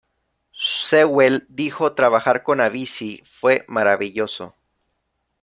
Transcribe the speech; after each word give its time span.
Sewell 0.51 1.45
dijoː"Trabajar 1.47 2.41
con 2.41 2.59
Avicii 2.59 3.21
fue 3.23 3.63
maravilloso. 3.67 4.55